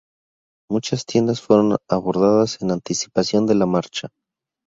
[0.71, 4.07] Muchas tiendas fueron abordadas en anticipación de la marcha.